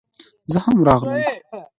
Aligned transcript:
زه 0.51 0.59
هم 0.65 0.77
راغلم 0.87 1.21